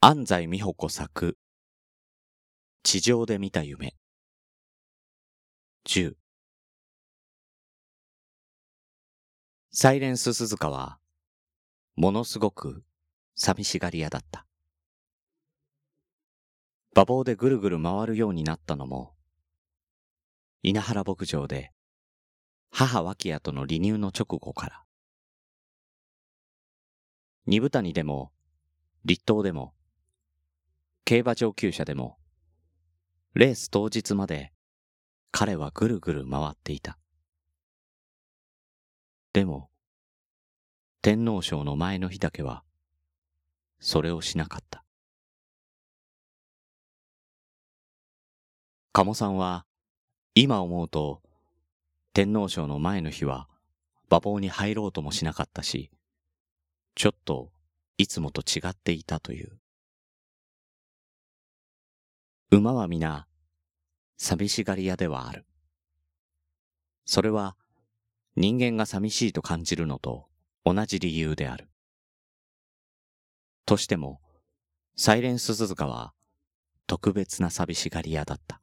[0.00, 1.36] 安西美穂子作。
[2.84, 3.96] 地上で見た夢。
[5.88, 6.14] 10
[9.72, 11.00] サイレンス鈴鹿は
[11.96, 12.84] ものすごく
[13.34, 14.46] 寂しがり屋だった。
[16.94, 19.16] 馬房でぐるぐる回るようになったのも
[20.62, 21.72] 稲原牧場で
[22.70, 24.84] 母脇屋との離乳の直後から。
[27.46, 28.30] 二部谷でも
[29.04, 29.74] 立東でも
[31.08, 32.18] 競馬上級者でも、
[33.32, 34.52] レース当日まで
[35.30, 36.98] 彼はぐるぐる回っていた。
[39.32, 39.70] でも、
[41.00, 42.62] 天皇賞の前の日だけは、
[43.80, 44.84] それをしなかった。
[48.92, 49.64] 鴨さんは、
[50.34, 51.22] 今思うと、
[52.12, 53.48] 天皇賞の前の日は、
[54.10, 55.90] 馬房に入ろうともしなかったし、
[56.96, 57.50] ちょっと
[57.96, 59.58] いつもと違っていたという。
[62.50, 63.26] 馬は皆、
[64.16, 65.44] 寂しがり屋ではある。
[67.04, 67.58] それは、
[68.36, 70.28] 人間が寂しいと感じるのと
[70.64, 71.68] 同じ理由である。
[73.66, 74.22] としても、
[74.96, 76.14] サイレンス鈴鹿は
[76.86, 78.62] 特別な寂しがり屋だった。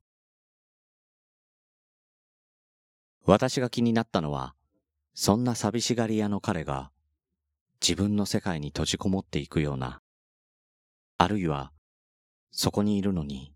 [3.24, 4.56] 私が気になったのは、
[5.14, 6.92] そんな寂しがり屋の彼が
[7.80, 10.02] 自分の世界に閉じこもっていくような、
[11.20, 11.72] あるいは
[12.50, 13.55] そこにいるのに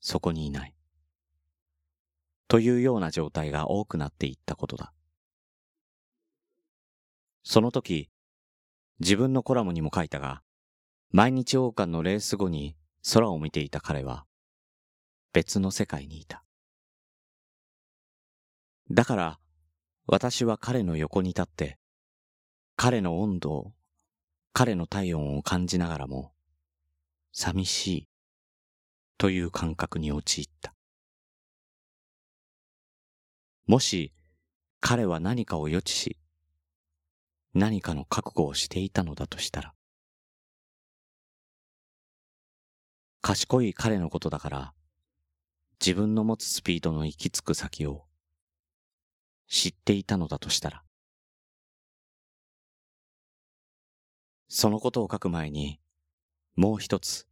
[0.00, 0.74] そこにいない。
[2.48, 4.92] というような状態が多くなっていったことだ。
[7.42, 8.10] その時、
[9.00, 10.42] 自分のコラムにも書いたが、
[11.10, 12.76] 毎日王冠のレース後に
[13.12, 14.26] 空を見ていた彼は、
[15.32, 16.44] 別の世界にいた。
[18.90, 19.38] だから、
[20.06, 21.78] 私は彼の横に立って、
[22.76, 23.72] 彼の温度を、
[24.52, 26.32] 彼の体温を感じながらも、
[27.32, 28.08] 寂しい
[29.18, 30.74] という感覚に陥った。
[33.66, 34.12] もし
[34.80, 36.18] 彼は何かを予知し、
[37.54, 39.74] 何かの覚悟をしていたのだとしたら、
[43.22, 44.74] 賢い彼のことだから、
[45.80, 48.04] 自分の持つスピードの行き着く先を
[49.48, 50.84] 知っていたのだとしたら、
[54.48, 55.80] そのことを書く前に、
[56.54, 57.25] もう一つ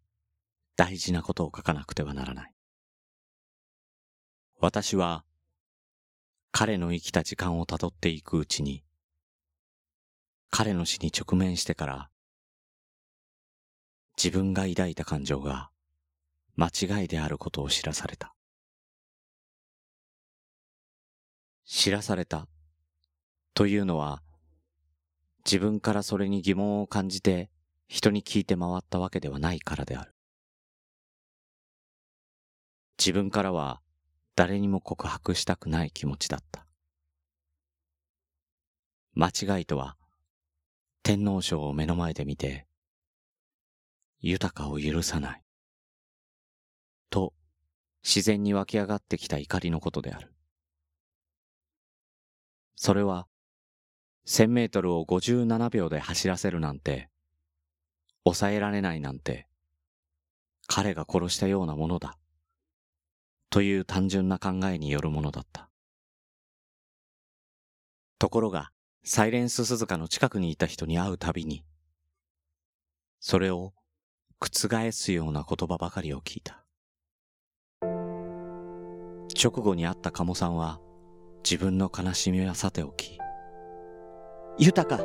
[0.76, 2.54] 大事なことを書かなくてはならない。
[4.60, 5.24] 私は
[6.56, 8.84] 彼の生きた時間をたどっていくうちに、
[10.50, 12.10] 彼の死に直面してから、
[14.16, 15.70] 自分が抱いた感情が
[16.56, 18.34] 間違いであることを知らされた。
[21.66, 22.46] 知らされた
[23.52, 24.22] というのは、
[25.44, 27.50] 自分からそれに疑問を感じて
[27.88, 30.13] 人に聞いて回ったわけではないからである。
[32.98, 33.80] 自分からは
[34.36, 36.66] 誰にも告白したくない気持ちだった。
[39.14, 39.96] 間違いとは、
[41.02, 42.66] 天皇賞を目の前で見て、
[44.20, 45.42] 豊かを許さない。
[47.10, 47.32] と、
[48.02, 50.34] 自然に湧き上がってきた怒りのことである。
[52.74, 53.28] それは、
[54.26, 57.08] 1000メートルを57秒で走らせるなんて、
[58.24, 59.46] 抑えられないなんて、
[60.66, 62.18] 彼が殺したようなものだ。
[63.50, 65.68] という単純な考えによるものだった。
[68.18, 68.70] ところが、
[69.04, 71.64] サイレンス鈴鹿の近くにいた人に会うたびに、
[73.20, 73.74] それを
[74.40, 76.64] 覆すような言葉ばかりを聞いた。
[79.42, 80.80] 直後に会った鴨さんは、
[81.44, 83.18] 自分の悲しみはさておき、
[84.58, 85.04] 豊か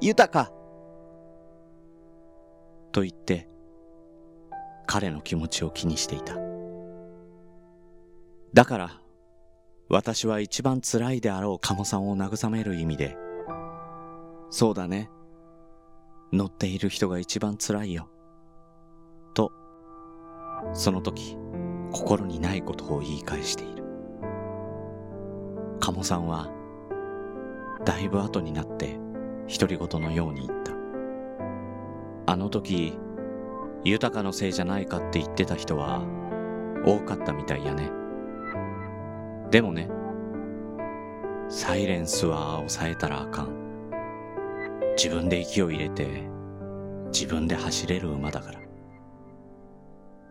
[0.00, 0.52] 豊か
[2.92, 3.48] と言って、
[4.86, 6.49] 彼の気持ちを気にしていた。
[8.52, 9.00] だから、
[9.88, 13.16] 私は一番辛いであろう鴨さんを慰める意味で、
[14.50, 15.08] そうだね。
[16.32, 18.08] 乗っている人が一番辛いよ。
[19.34, 19.52] と、
[20.72, 21.36] その時、
[21.92, 23.84] 心にないことを言い返している。
[25.78, 26.48] 鴨さんは、
[27.84, 28.98] だいぶ後になって
[29.48, 30.72] 独り言のように言った。
[32.32, 32.98] あの時、
[33.84, 36.04] 豊かのせいじゃないかって言ってた人は
[36.84, 37.99] 多かったみたいやね。
[39.50, 39.88] でもね、
[41.48, 43.60] サイレンスは抑えたらあかん。
[44.96, 46.06] 自分で息を入れて、
[47.12, 48.60] 自分で走れる馬だから。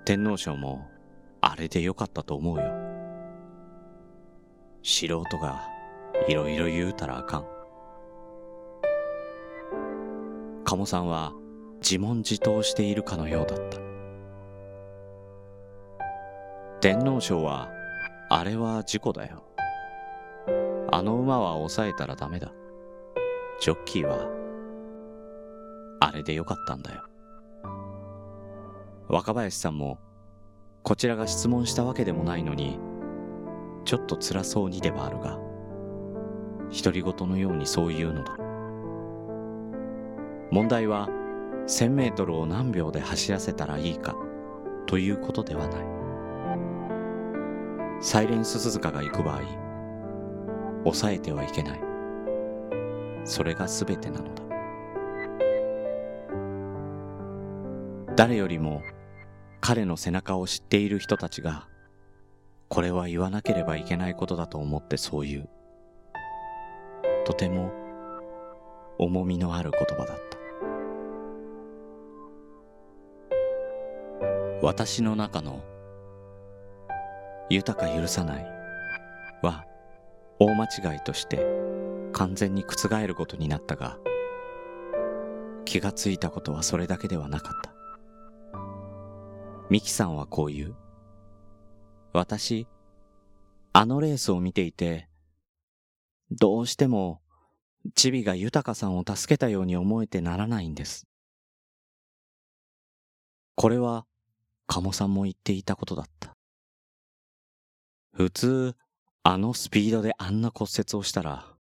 [0.05, 0.87] 天皇賞も、
[1.41, 2.63] あれでよかったと思うよ。
[4.83, 5.67] 素人が、
[6.29, 7.45] いろいろ言うたらあかん。
[10.63, 11.33] 鴨さんは、
[11.81, 13.79] 自問自答しているかのようだった
[16.81, 17.69] 天皇賞は
[18.31, 19.43] あれは事故だよ。
[20.91, 22.53] あの馬は抑えたらダメだ。
[23.59, 24.27] ジョッキーは
[25.99, 27.01] あれでよかったんだよ。
[29.07, 29.97] 若林さんも
[30.83, 32.79] こちらが質問したわけでもないのに
[33.83, 35.39] ちょっと辛そうにではあるが
[36.71, 38.37] 独り言のようにそう言うのだ。
[40.51, 41.09] 問題は
[41.65, 44.15] 1000メートルを何秒で走らせたらいいか
[44.85, 45.98] ということではない。
[48.01, 49.41] サイレンス鈴鹿が行く場合
[50.83, 51.81] 抑えてはいけない。
[53.25, 54.43] それが全てなのだ。
[58.15, 58.81] 誰よりも
[59.59, 61.67] 彼の背中を知っている人たちが
[62.69, 65.49] これは言わなければいけないことだと思ってそう言う
[67.25, 67.71] とても
[68.97, 70.39] 重みのある言葉だった。
[74.61, 75.61] 私の中の
[77.49, 78.45] 豊か許さない。
[79.41, 79.65] は
[80.39, 81.45] 大間違いとして
[82.13, 83.97] 完全に覆ることになったが
[85.65, 87.73] 気がついたことはそれだけではなかった。
[89.69, 90.75] ミキさんはこう言う。
[92.13, 92.67] 私
[93.71, 95.07] あのレースを見ていて
[96.31, 97.21] どうしても
[97.95, 101.07] チビが豊さんを助けたように思えてならないんです。
[103.55, 104.05] これは
[104.67, 106.38] 鴨さんも言っていたことだった。
[108.13, 108.75] 普通、
[109.23, 111.53] あのスピードであんな骨折をしたら、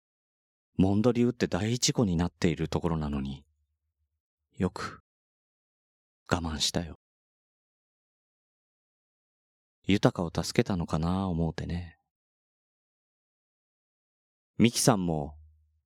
[0.77, 3.43] モンドリューって大事故になっているところなのに、
[4.57, 5.01] よく、
[6.29, 6.95] 我慢したよ。
[9.83, 11.97] 豊を助けたのかな思うてね。
[14.57, 15.35] ミキさんも、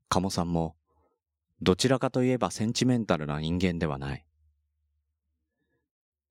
[0.09, 0.75] カモさんも、
[1.61, 4.25] どちらかといえばセンチメンタルな人間ではない。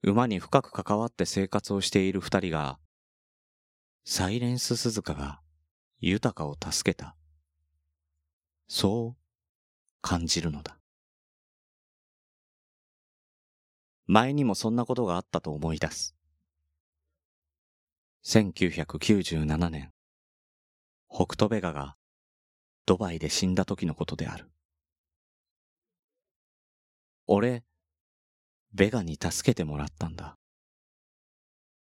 [0.02, 2.78] 馬に深く関わって生活をしている二人が、
[4.04, 5.40] サイレンス鈴鹿が
[6.00, 7.16] 豊かを助けた。
[8.66, 9.20] そう
[10.00, 10.78] 感じるのだ。
[14.06, 16.16] 前にもそんなことがあったと思い出す。
[18.24, 19.92] 1997年、
[21.08, 21.96] 北斗ベガが
[22.86, 24.50] ドバイで死んだ時のことである。
[27.26, 27.62] 俺、
[28.72, 30.36] ベガに助けてもらったんだ。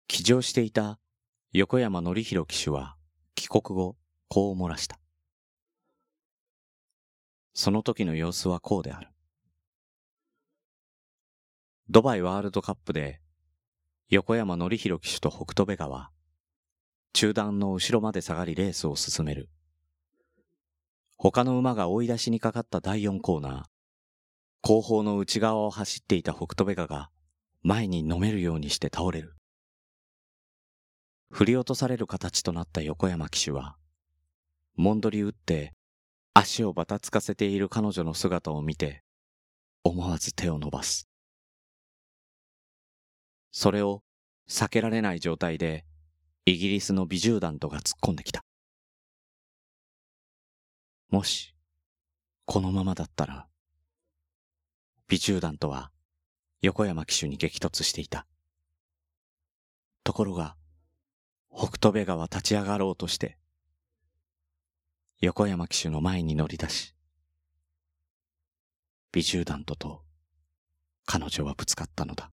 [0.06, 1.00] 騎乗していた
[1.56, 2.96] 横山則弘騎手は
[3.36, 3.94] 帰国後
[4.26, 4.98] こう漏らした。
[7.52, 9.06] その時の様子はこうである。
[11.88, 13.20] ドバイワールドカップで
[14.10, 16.10] 横山則弘騎手と北斗ベガは
[17.12, 19.48] 中段の後ろまで下がりレースを進める。
[21.16, 23.62] 他の馬が追い出しにかかった第4コーナー。
[24.60, 27.10] 後方の内側を走っていた北斗ベガが
[27.62, 29.33] 前に飲めるようにして倒れる。
[31.34, 33.74] 振り落とされる形となった横山騎手は、
[34.76, 35.74] モンドリ打って
[36.32, 39.02] 足をばたつかせている彼女の姿を見て、
[39.82, 41.08] 思わず手を伸ばす。
[43.50, 44.04] それを
[44.48, 45.84] 避けられない状態で、
[46.44, 48.44] イギリスの美獣団とが突っ込んできた。
[51.10, 51.52] もし、
[52.44, 53.48] このままだったら、
[55.08, 55.90] 美中団とは
[56.62, 58.24] 横山騎手に激突していた。
[60.04, 60.54] ところが、
[61.56, 63.38] 北斗部川立ち上がろうとして、
[65.20, 66.96] 横山騎手の前に乗り出し、
[69.12, 70.02] 美獣団とと
[71.06, 72.32] 彼女はぶつかったのだ。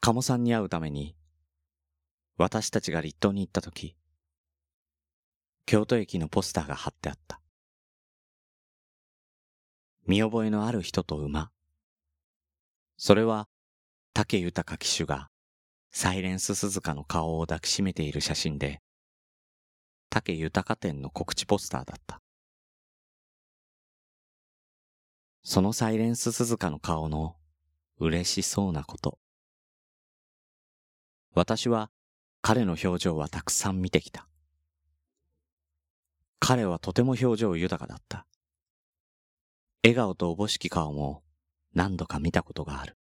[0.00, 1.14] 鴨さんに会うために、
[2.36, 3.96] 私たちが立東に行った時、
[5.64, 7.40] 京都駅のポスターが貼ってあった。
[10.08, 11.52] 見覚えのある人と馬。
[12.96, 13.48] それは、
[14.12, 15.30] 竹豊騎手が、
[15.94, 18.80] サイレンス鈴鹿の顔を抱きしめている写真で、
[20.08, 22.22] 竹豊店の告知ポスターだった。
[25.44, 27.36] そのサイレンス鈴鹿の顔の
[27.98, 29.18] 嬉しそうなこと。
[31.34, 31.90] 私は
[32.40, 34.26] 彼の表情はたくさん見てきた。
[36.38, 38.26] 彼はとても表情豊かだった。
[39.82, 41.22] 笑顔とおぼしき顔も
[41.74, 42.96] 何度か見たことがある。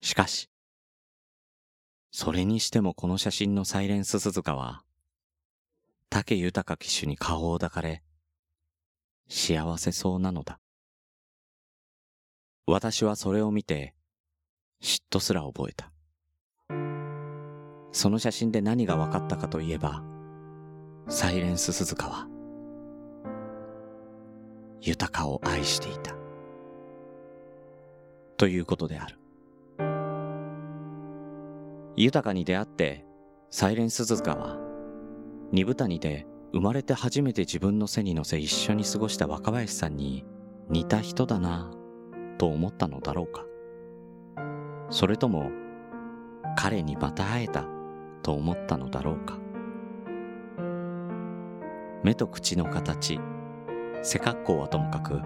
[0.00, 0.50] しかし、
[2.16, 4.84] それにしてもこの写真のサイレンス鈴鹿は、
[6.10, 8.04] 竹豊騎手に顔を抱かれ、
[9.28, 10.60] 幸せそうなのだ。
[12.68, 13.94] 私はそれを見て、
[14.80, 15.90] 嫉妬すら覚えた。
[17.90, 20.04] その写真で何が分かったかといえば、
[21.08, 22.28] サイレンス鈴鹿は、
[24.80, 26.14] 豊を愛していた。
[28.36, 29.18] ということである。
[31.96, 33.04] 豊かに出会って、
[33.50, 34.58] サイレンスズカは、
[35.52, 40.24] 二部谷で生まれて初めて自分の背に乗せ一緒に過ごした若林さんに
[40.68, 41.70] 似た人だな
[42.38, 43.44] と思ったのだろうか。
[44.90, 45.52] それとも、
[46.56, 47.64] 彼にまた会えた
[48.22, 49.38] と思ったのだろうか。
[52.02, 53.20] 目と口の形、
[54.02, 55.20] 背格好はともかく、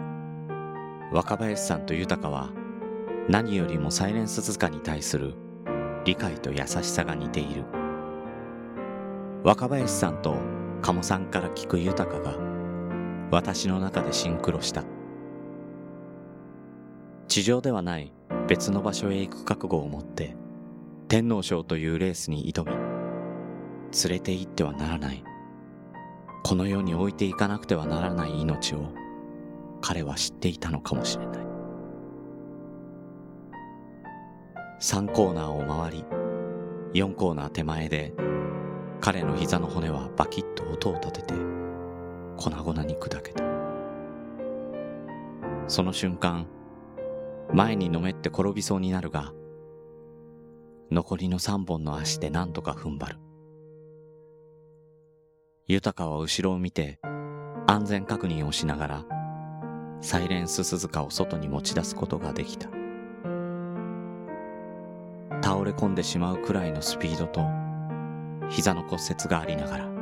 [1.12, 2.50] 若林さんと豊は
[3.26, 5.34] 何よりもサイレンス塚に対する
[6.04, 7.64] 理解と優しさが似ている。
[9.44, 10.36] 若林さんと
[10.82, 12.36] 鴨さんから聞く豊かが
[13.30, 14.84] 私の中でシンクロした。
[17.28, 18.12] 地上ではない
[18.48, 20.34] 別の場所へ行く覚悟を持って
[21.08, 25.22] 天皇賞というレースに挑み、連れて行ってはならない。
[26.44, 28.88] この世に置いていかなくてはならない命を
[29.80, 31.47] 彼は知っていたのかもしれない。
[34.80, 36.04] 3コーナーを回り、
[36.94, 38.14] 4コーナー手前で
[39.00, 41.34] 彼の膝の骨はバキッと音を立てて
[42.36, 43.42] 粉々に砕けた。
[45.66, 46.46] その瞬間、
[47.52, 49.32] 前にのめって転びそうになるが、
[50.92, 53.18] 残りの3本の足で何とか踏ん張る。
[55.66, 57.00] 豊は後ろを見て
[57.66, 59.06] 安全確認をしながら
[60.00, 62.77] サイレンス鈴鹿を外に持ち出すことができた。
[65.68, 67.40] れ込んでしまうくらいのスピードと
[68.50, 69.98] 膝の骨折がありながら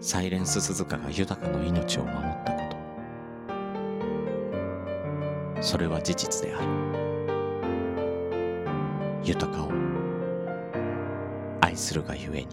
[0.00, 2.60] サイレンス鈴鹿が豊の命を守ったこ
[5.56, 5.62] と。
[5.62, 6.68] それは事実である。
[9.24, 9.72] 豊を
[11.60, 12.48] 愛するがゆえに。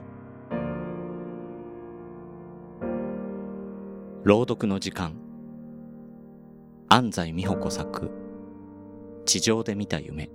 [4.23, 5.13] 朗読の時間。
[6.89, 8.24] 安西美穂子作。
[9.25, 10.29] 地上で見た夢。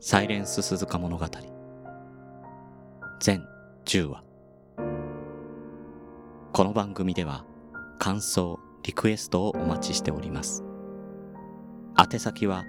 [0.00, 1.26] サイレンス鈴鹿物語。
[3.20, 3.46] 全
[3.86, 4.22] 10話。
[6.52, 7.46] この番組では
[7.98, 10.62] 感想リクエストをお待ちしております。
[11.98, 12.64] 宛先は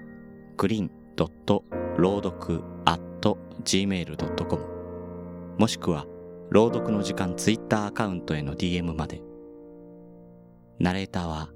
[0.56, 0.90] グリーン
[1.96, 2.64] 朗読
[3.62, 4.64] gmail.com
[5.58, 6.06] もしくは
[6.50, 9.22] 朗読の時間ツイッターアカウントへの DM まで。
[10.78, 11.50] ナレーターは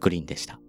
[0.00, 0.61] グリーンでした。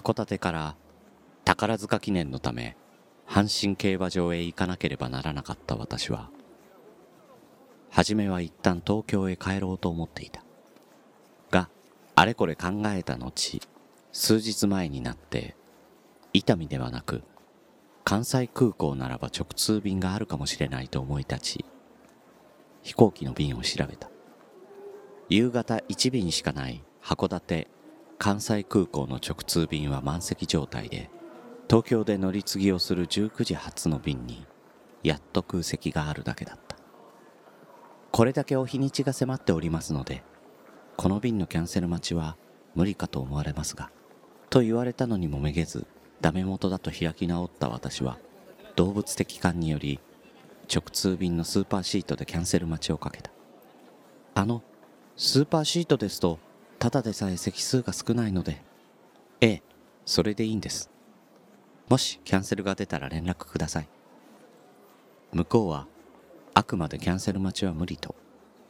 [0.00, 0.76] 函館から
[1.44, 2.74] 宝塚記念のため
[3.28, 6.30] 阪神競馬場へ行かなければならなかった私は
[7.90, 10.42] 初めは一旦東京へ帰ろうと思っていた。
[11.50, 11.68] が
[12.14, 13.60] あれこれ考えた後
[14.10, 15.54] 数日前になって
[16.32, 17.22] 伊丹ではなく
[18.02, 21.64] 関西空港ならば直通便があるかもしれないと思い立ち
[22.82, 24.08] 飛行機の便を調べた。
[25.28, 27.68] 夕方1便しかない函館
[28.20, 31.08] 関西空港の直通便は満席状態で
[31.70, 34.46] 東京で乗り継ぎをする19時発の便に
[35.02, 36.76] やっと空席があるだけだった。
[38.10, 40.22] これだけお日にちが迫っておりますので
[40.98, 42.36] この便のキャンセル待ちは
[42.74, 43.90] 無理かと思われますが
[44.50, 45.86] と言われたのにもめげず
[46.20, 48.18] ダメ元だと開き直った私は
[48.76, 49.98] 動物的感により
[50.70, 53.30] 直通便のスーパーシートでキャンセル待ちをかけた。
[54.34, 54.62] あの
[55.16, 56.38] スーパーシートですと
[56.80, 58.62] ただでさえ席数が少ないので。
[59.42, 59.62] ええ、
[60.06, 60.90] それでいいんです。
[61.90, 63.88] もしキャンセルが出たら連絡ください。
[65.30, 65.86] 向こうは、
[66.54, 68.14] あくまでキャンセル待ちは無理と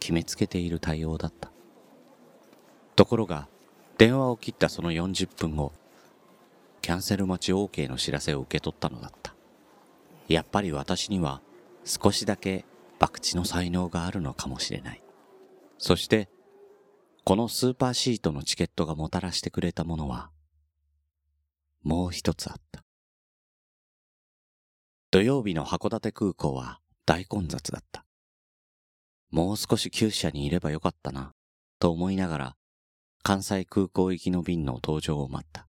[0.00, 1.52] 決めつけている対応だった。
[2.97, 3.47] ところが、
[3.97, 5.73] 電話を切ったその40分後、
[6.83, 9.37] キャンセル待ち OK の知らせを受け取ったのだった。
[10.26, 11.40] やっぱり私には
[11.85, 12.64] 少しだけ
[12.99, 15.02] 博打の才能があるのかもしれない。
[15.79, 16.29] そして、
[17.25, 20.31] このスーパーシートのチケットがもたらしてくれたものは、
[21.83, 22.83] もう一つあった。
[25.11, 28.05] 土曜日の函館空港は大混雑だった。
[29.31, 31.35] もう少し厩舎にいればよかったな、
[31.79, 32.57] と思いながら、
[33.23, 35.69] 関西空港行きの便の登場を待った。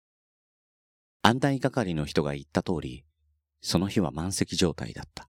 [1.22, 3.04] 案内係の人が言った通り、
[3.62, 5.28] その日は満席状態だった。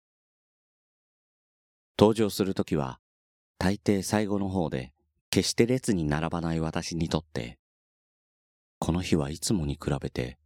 [1.98, 2.98] 登場するときは、
[3.58, 4.93] 大抵最後の方で
[5.34, 7.58] 決して列に並ばない私にとって、
[8.78, 10.38] この日はいつもに比べて、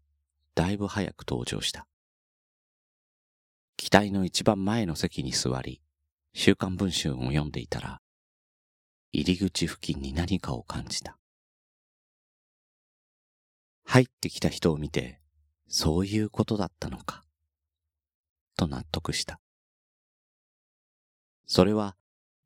[0.55, 1.87] だいぶ早く登場した。
[3.77, 5.83] 機体の一番前の席に座り、
[6.33, 8.01] 週刊文春を読んでいたら、
[9.13, 11.19] 入り口付近に何かを感じた。
[13.85, 15.21] 入ってきた人を見て、
[15.69, 17.25] そういうことだったのか、
[18.57, 19.39] と納得した。
[21.45, 21.95] それは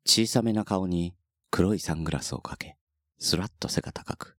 [0.05, 1.15] 小さめな顔に
[1.55, 2.77] 黒いサングラスをかけ、
[3.19, 4.37] スラッと背が高く、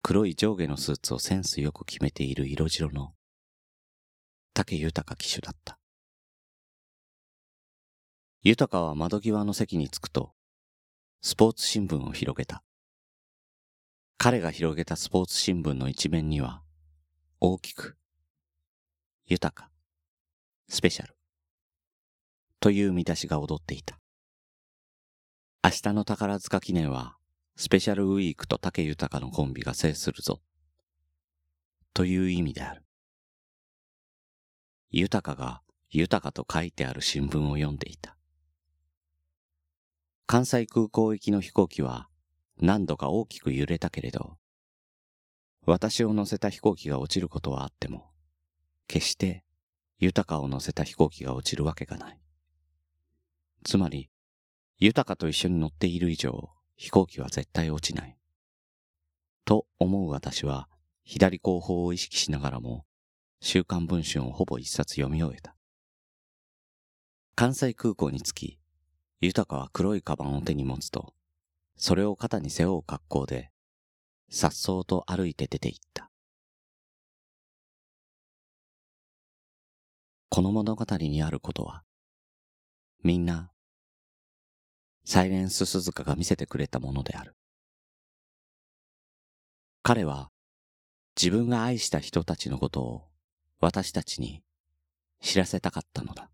[0.00, 3.14] 黒い上下のスーツをセンスよく決めている色白の
[4.54, 5.80] 竹豊騎手だった。
[8.44, 10.34] 豊は窓際の席に着くと、
[11.20, 12.62] スポーツ新聞を広げた。
[14.16, 16.62] 彼が広げたスポーツ新聞の一面には、
[17.40, 17.96] 大きく、
[19.26, 19.68] 豊か、
[20.68, 21.16] スペシャル、
[22.60, 23.98] という見出しが踊っていた。
[25.64, 27.16] 明日の宝塚記念は、
[27.54, 30.40] スペシャルウィークと竹豊のコンビが制するぞ。
[31.94, 32.82] という意味である。
[34.90, 38.16] 豊が豊と書いてある新聞を読んでいた。
[40.26, 42.08] 関西空港行きの飛行機は
[42.60, 44.38] 何度か大きく揺れたけれど、
[45.64, 48.10] 私を乗せた飛行機が落ちることはあっても、
[48.88, 49.44] 決して
[50.00, 52.18] 豊を乗せた飛行機が落ちるわけがない。
[53.62, 54.10] つまり、
[54.84, 58.18] 豊と一緒に乗っている以上、飛行機は絶対落ちない。
[59.44, 60.68] と思う私は、
[61.04, 62.84] 左後方を意識しながらも、
[63.40, 65.54] 週刊文春をほぼ一冊読み終えた。
[67.36, 68.58] 関西空港に着き、
[69.20, 71.14] 豊は黒いカバンを手に持つと、
[71.76, 73.52] それを肩に背負う格好で、
[74.30, 76.10] 颯爽と歩いて出て行った。
[80.28, 81.84] この物語にあることは、
[83.04, 83.51] みんな、
[85.04, 87.34] サイレンス鈴鹿が見せてくれたものである。
[89.82, 90.30] 彼は、
[91.16, 93.08] 自分が愛した人たちのことを
[93.60, 94.42] 私たちに
[95.20, 96.30] 知らせたかったのだ。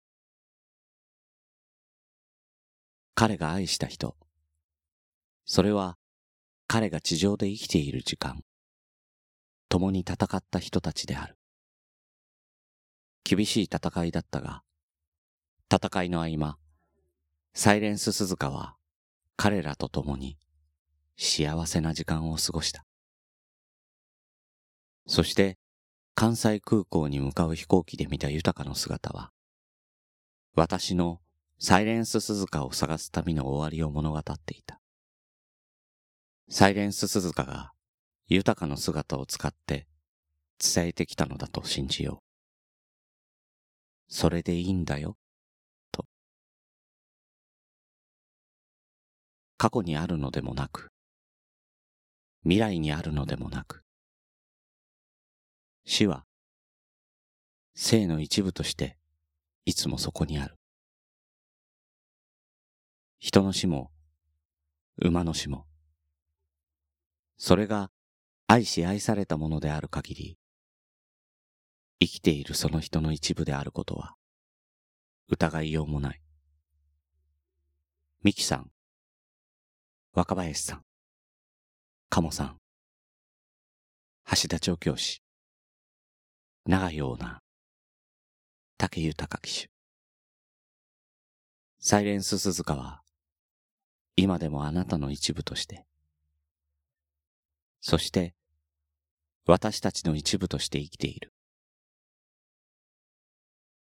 [3.15, 4.17] 彼が愛した人、
[5.45, 5.97] それは
[6.67, 8.45] 彼が地上で生きている時間、
[9.69, 11.37] 共に戦った人たちである。
[13.25, 14.63] 厳しい戦いだったが、
[15.75, 16.59] 戦いの合間、
[17.61, 18.77] サイレンス鈴鹿は
[19.35, 20.39] 彼らと共に
[21.17, 22.85] 幸せな時間を過ごした。
[25.09, 25.59] そして
[26.15, 29.33] 関西空港に向かう飛行機で見た豊かの姿は、
[30.55, 31.19] 私の
[31.59, 34.81] サイレンス鈴鹿を探す旅の終わりを物語っていた。
[36.49, 37.73] サイレンス鈴鹿が
[38.29, 39.89] 豊かの姿を使って
[40.65, 44.15] 伝えてきたのだと信じよう。
[44.15, 45.17] それでいいんだよ、
[49.59, 50.89] 過去にあるのでもなく、
[52.45, 53.83] 未来にあるのでもなく、
[55.85, 56.25] 死は
[57.75, 58.97] 生の一部として
[59.65, 60.55] いつもそこにある。
[63.19, 63.91] 人の死も、
[64.97, 65.67] 馬の死も、
[67.37, 67.91] それが
[68.47, 70.39] 愛し愛されたものである限り、
[72.01, 74.15] 生きているその人の一部であることは、
[75.29, 76.21] 疑いようもない。
[78.23, 78.71] ミキさん、
[80.19, 80.83] 若林さん、
[82.09, 82.57] 鴨さん、
[84.35, 85.23] 橋田調教師、
[86.67, 87.39] 長井オーナー、
[88.79, 89.71] 竹豊騎手。
[91.79, 93.03] サイレンス鈴鹿は、
[94.17, 95.87] 今でもあなたの一部として、
[97.81, 98.35] そして、
[99.47, 101.33] 私たちの一部として生きている。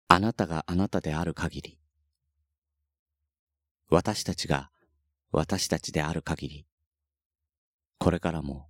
[0.08, 1.78] あなたがあなたである限り、
[3.88, 4.72] 私たちが
[5.32, 6.66] 私たちである限り、
[7.98, 8.68] これからも、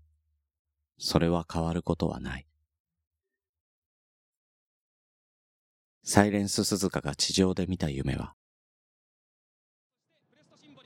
[0.99, 2.47] それは変わることはない。
[6.03, 8.35] サイレンススズカが地上で見た夢は、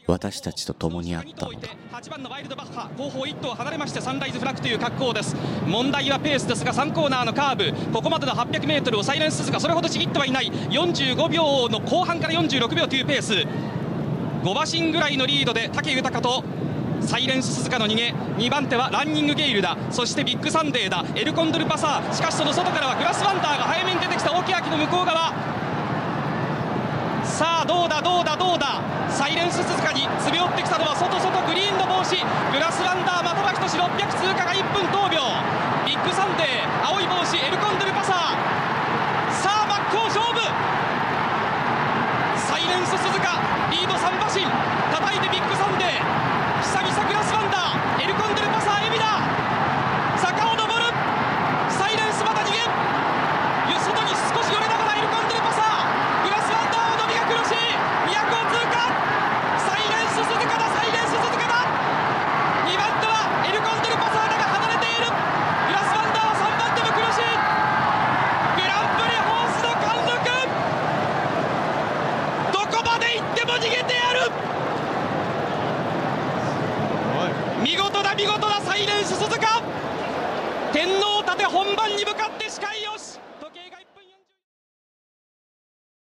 [0.06, 1.68] 私たちと共にあったのだ。
[1.92, 5.36] 8番のワイルドバッハ後方1頭離れましてサンライズフラッグという格好です。
[5.66, 10.50] 問題はペースですが3コーナーのカーブここまでの 800m をサイレンススズカそれほどちぎってはいない。
[10.50, 13.79] 45秒の後半から46秒というペース。
[14.42, 16.42] 5馬身ぐらいのリードで武豊と
[17.00, 18.14] サイレンススズカの逃げ。
[18.38, 19.76] 2番手はランニングゲイルだ。
[19.90, 21.04] そしてビッグサンデーだ。
[21.14, 22.14] エルコンドルパサー。
[22.14, 24.32] しかしその外からはグラスワンダーが早めに出てきた。
[24.32, 25.32] 大ケヤキの向こう側。
[27.24, 28.00] さあどうだ？
[28.00, 28.36] どうだ？
[28.36, 28.80] どうだ？
[29.08, 32.16] サイレンススズカに詰め寄ってきたのは外外グリーンの帽子。
[32.52, 35.20] グラスワンダー的場均600通過が1分10秒。
[35.84, 38.36] ビッグサンデー青い帽子エルコンドルパサー
[39.32, 40.40] さあ真っ向勝負
[42.38, 44.42] サイレンススズカリード3馬身